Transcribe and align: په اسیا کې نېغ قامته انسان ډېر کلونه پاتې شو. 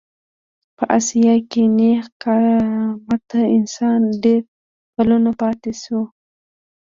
په 0.77 0.83
اسیا 0.97 1.33
کې 1.51 1.63
نېغ 1.77 2.03
قامته 2.23 3.41
انسان 3.57 3.99
ډېر 4.23 4.41
کلونه 4.95 5.31
پاتې 5.41 5.71
شو. 5.81 6.01